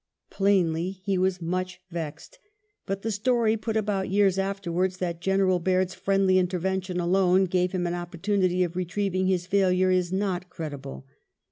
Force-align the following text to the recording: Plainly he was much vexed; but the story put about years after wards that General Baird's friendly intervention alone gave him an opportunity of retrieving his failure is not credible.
Plainly 0.31 0.89
he 1.03 1.15
was 1.19 1.43
much 1.43 1.79
vexed; 1.91 2.39
but 2.87 3.03
the 3.03 3.11
story 3.11 3.55
put 3.55 3.77
about 3.77 4.09
years 4.09 4.39
after 4.39 4.71
wards 4.71 4.97
that 4.97 5.21
General 5.21 5.59
Baird's 5.59 5.93
friendly 5.93 6.39
intervention 6.39 6.99
alone 6.99 7.45
gave 7.45 7.71
him 7.71 7.85
an 7.85 7.93
opportunity 7.93 8.63
of 8.63 8.75
retrieving 8.75 9.27
his 9.27 9.45
failure 9.45 9.91
is 9.91 10.11
not 10.11 10.49
credible. 10.49 11.05